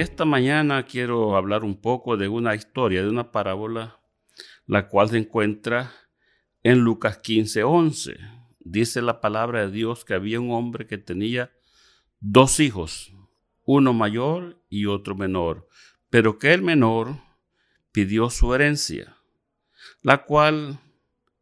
esta 0.00 0.24
mañana 0.24 0.84
quiero 0.84 1.36
hablar 1.36 1.64
un 1.64 1.80
poco 1.80 2.16
de 2.16 2.28
una 2.28 2.54
historia, 2.54 3.02
de 3.02 3.08
una 3.08 3.32
parábola, 3.32 4.00
la 4.66 4.88
cual 4.88 5.08
se 5.08 5.18
encuentra 5.18 5.92
en 6.62 6.80
Lucas 6.80 7.18
15, 7.18 7.62
11. 7.62 8.16
Dice 8.60 9.00
la 9.00 9.20
palabra 9.20 9.60
de 9.60 9.70
Dios 9.70 10.04
que 10.04 10.14
había 10.14 10.40
un 10.40 10.50
hombre 10.50 10.86
que 10.86 10.98
tenía 10.98 11.52
dos 12.20 12.60
hijos, 12.60 13.12
uno 13.64 13.92
mayor 13.92 14.62
y 14.68 14.86
otro 14.86 15.14
menor, 15.14 15.68
pero 16.10 16.38
que 16.38 16.52
el 16.52 16.62
menor 16.62 17.20
pidió 17.92 18.28
su 18.28 18.54
herencia, 18.54 19.16
la 20.02 20.24
cual, 20.24 20.80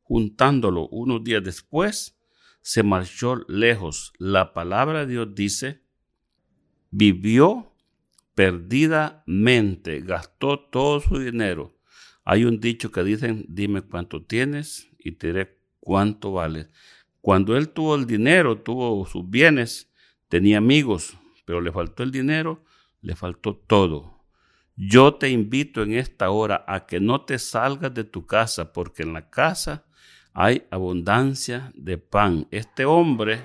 juntándolo 0.03 0.89
unos 0.89 1.25
días 1.25 1.43
después, 1.43 2.19
se 2.61 2.83
marchó 2.83 3.45
lejos. 3.49 4.13
La 4.19 4.53
palabra 4.53 5.01
de 5.01 5.13
Dios 5.13 5.35
dice, 5.35 5.83
vivió 6.91 7.74
perdidamente, 8.35 10.01
gastó 10.01 10.59
todo 10.59 11.01
su 11.01 11.19
dinero. 11.19 11.79
Hay 12.25 12.45
un 12.45 12.61
dicho 12.61 12.91
que 12.91 13.05
dicen, 13.05 13.45
dime 13.49 13.83
cuánto 13.83 14.23
tienes 14.25 14.89
y 14.99 15.13
te 15.13 15.29
diré 15.29 15.59
cuánto 15.81 16.33
vale. 16.33 16.69
Cuando 17.21 17.57
él 17.57 17.71
tuvo 17.71 17.95
el 17.95 18.07
dinero, 18.07 18.59
tuvo 18.59 19.07
sus 19.07 19.29
bienes, 19.29 19.93
tenía 20.29 20.59
amigos, 20.59 21.17
pero 21.45 21.61
le 21.61 21.73
faltó 21.73 22.03
el 22.03 22.11
dinero, 22.11 22.65
le 23.01 23.15
faltó 23.15 23.57
todo. 23.57 24.25
Yo 24.77 25.15
te 25.15 25.31
invito 25.31 25.83
en 25.83 25.95
esta 25.95 26.31
hora 26.31 26.65
a 26.67 26.87
que 26.87 26.99
no 26.99 27.21
te 27.25 27.39
salgas 27.39 27.95
de 27.95 28.05
tu 28.05 28.27
casa, 28.27 28.73
porque 28.73 29.05
en 29.05 29.13
la 29.13 29.31
casa 29.31 29.87
hay 30.33 30.67
abundancia 30.71 31.73
de 31.77 31.97
pan. 31.97 32.49
Este 32.51 32.85
hombre, 32.85 33.41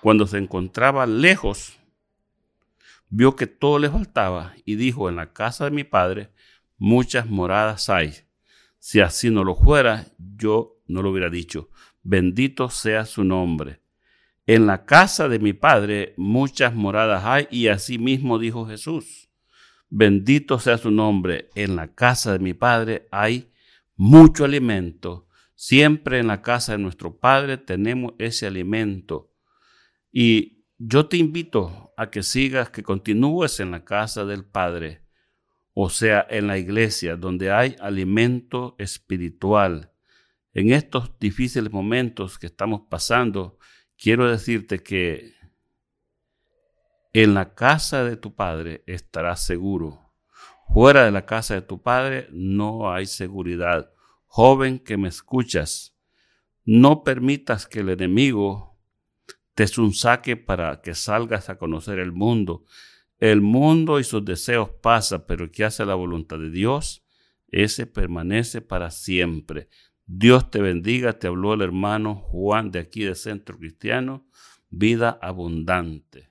cuando 0.00 0.26
se 0.26 0.38
encontraba 0.38 1.06
lejos, 1.06 1.78
vio 3.08 3.36
que 3.36 3.46
todo 3.46 3.78
le 3.78 3.90
faltaba 3.90 4.54
y 4.64 4.76
dijo, 4.76 5.08
en 5.08 5.16
la 5.16 5.32
casa 5.32 5.64
de 5.64 5.70
mi 5.70 5.84
padre 5.84 6.30
muchas 6.78 7.26
moradas 7.28 7.88
hay. 7.88 8.14
Si 8.78 9.00
así 9.00 9.30
no 9.30 9.44
lo 9.44 9.56
fuera, 9.56 10.06
yo 10.18 10.80
no 10.86 11.02
lo 11.02 11.10
hubiera 11.10 11.30
dicho. 11.30 11.70
Bendito 12.02 12.70
sea 12.70 13.04
su 13.04 13.24
nombre. 13.24 13.80
En 14.46 14.66
la 14.66 14.84
casa 14.84 15.28
de 15.28 15.40
mi 15.40 15.52
Padre 15.52 16.14
muchas 16.16 16.72
moradas 16.72 17.24
hay 17.24 17.48
y 17.50 17.66
así 17.66 17.98
mismo 17.98 18.38
dijo 18.38 18.64
Jesús. 18.64 19.28
Bendito 19.88 20.60
sea 20.60 20.78
su 20.78 20.92
nombre. 20.92 21.50
En 21.56 21.74
la 21.74 21.94
casa 21.94 22.32
de 22.32 22.38
mi 22.38 22.54
Padre 22.54 23.08
hay 23.10 23.50
mucho 23.96 24.44
alimento. 24.44 25.26
Siempre 25.56 26.20
en 26.20 26.28
la 26.28 26.42
casa 26.42 26.72
de 26.72 26.78
nuestro 26.78 27.18
Padre 27.18 27.56
tenemos 27.56 28.12
ese 28.18 28.46
alimento. 28.46 29.32
Y 30.12 30.55
yo 30.78 31.08
te 31.08 31.16
invito 31.16 31.92
a 31.96 32.10
que 32.10 32.22
sigas, 32.22 32.70
que 32.70 32.82
continúes 32.82 33.60
en 33.60 33.70
la 33.70 33.84
casa 33.84 34.24
del 34.24 34.44
Padre, 34.44 35.02
o 35.72 35.90
sea, 35.90 36.26
en 36.28 36.46
la 36.46 36.58
iglesia, 36.58 37.16
donde 37.16 37.50
hay 37.50 37.76
alimento 37.80 38.76
espiritual. 38.78 39.92
En 40.52 40.72
estos 40.72 41.18
difíciles 41.18 41.70
momentos 41.70 42.38
que 42.38 42.46
estamos 42.46 42.82
pasando, 42.88 43.58
quiero 43.96 44.30
decirte 44.30 44.82
que 44.82 45.34
en 47.12 47.34
la 47.34 47.54
casa 47.54 48.04
de 48.04 48.16
tu 48.16 48.34
padre 48.34 48.82
estarás 48.86 49.44
seguro. 49.44 50.12
Fuera 50.68 51.04
de 51.04 51.10
la 51.10 51.24
casa 51.24 51.54
de 51.54 51.62
tu 51.62 51.82
padre 51.82 52.28
no 52.30 52.92
hay 52.92 53.06
seguridad. 53.06 53.90
Joven 54.26 54.78
que 54.78 54.96
me 54.96 55.08
escuchas, 55.08 55.96
no 56.64 57.04
permitas 57.04 57.66
que 57.66 57.80
el 57.80 57.88
enemigo 57.88 58.75
te 59.56 59.66
saque 59.66 60.36
para 60.36 60.82
que 60.82 60.94
salgas 60.94 61.48
a 61.48 61.56
conocer 61.56 61.98
el 61.98 62.12
mundo. 62.12 62.66
El 63.18 63.40
mundo 63.40 63.98
y 63.98 64.04
sus 64.04 64.22
deseos 64.22 64.68
pasan, 64.82 65.24
pero 65.26 65.44
el 65.44 65.50
que 65.50 65.64
hace 65.64 65.86
la 65.86 65.94
voluntad 65.94 66.38
de 66.38 66.50
Dios, 66.50 67.06
ese 67.48 67.86
permanece 67.86 68.60
para 68.60 68.90
siempre. 68.90 69.70
Dios 70.04 70.50
te 70.50 70.60
bendiga, 70.60 71.18
te 71.18 71.26
habló 71.26 71.54
el 71.54 71.62
hermano 71.62 72.16
Juan 72.16 72.70
de 72.70 72.80
aquí 72.80 73.04
de 73.04 73.14
Centro 73.14 73.58
Cristiano, 73.58 74.28
vida 74.68 75.18
abundante. 75.22 76.25